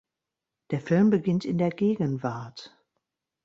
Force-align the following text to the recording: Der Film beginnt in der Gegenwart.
Der 0.71 0.81
Film 0.81 1.11
beginnt 1.11 1.45
in 1.45 1.59
der 1.59 1.69
Gegenwart. 1.69 2.75